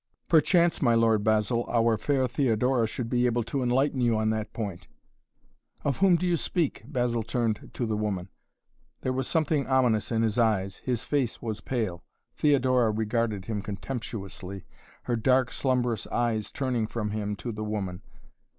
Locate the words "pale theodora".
11.61-12.89